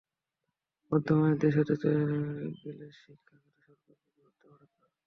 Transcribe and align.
মধ্যম 0.91 1.19
আয়ের 1.23 1.37
দেশ 1.43 1.53
হতে 1.59 1.73
গেলে 2.61 2.87
শিক্ষা 2.99 3.35
খাতে 3.39 3.61
সরকারকে 3.65 4.09
বরাদ্দ 4.13 4.41
বাড়াতে 4.43 4.75
হবে। 4.77 4.97